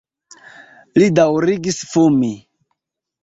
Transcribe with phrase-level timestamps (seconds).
[1.01, 2.31] Li daŭrigis fumi.